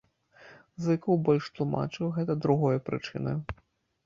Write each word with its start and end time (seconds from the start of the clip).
Зыкаў 0.85 1.19
больш 1.27 1.49
тлумачыў 1.57 2.09
гэта 2.17 2.37
другою 2.47 2.79
прычынаю. 2.89 3.37